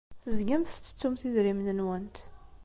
Tezgamt 0.21 0.67
tettettumt 0.73 1.21
idrimen-nwent. 1.27 2.17